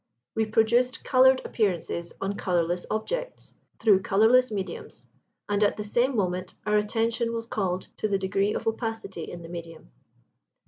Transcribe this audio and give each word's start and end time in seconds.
We 0.33 0.47
produced 0.47 1.03
coloured 1.03 1.43
appearances 1.45 2.11
on 2.19 2.33
colourless 2.33 2.87
objects, 2.89 3.53
through 3.77 4.01
colourless 4.01 4.49
mediums, 4.49 5.05
and 5.47 5.63
at 5.63 5.77
the 5.77 5.83
same 5.83 6.15
moment 6.15 6.55
our 6.65 6.75
attention 6.77 7.35
was 7.35 7.45
called 7.45 7.85
to 7.97 8.07
the 8.07 8.17
degree 8.17 8.55
of 8.55 8.65
opacity 8.65 9.29
in 9.29 9.43
the 9.43 9.47
medium. 9.49 9.91